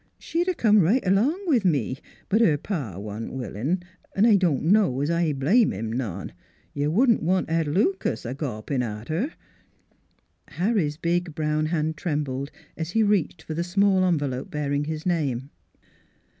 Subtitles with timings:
[0.17, 3.83] She'd a come right along with me; but her pa wa'n't willin',
[4.17, 6.33] V I don' know 's I blame 'im none.
[6.73, 9.29] You wouldn't want Ed Lucas a gawpin' at her."
[10.47, 15.51] Harry's big brown hand trembled as he reached for the small envelope bearing his name.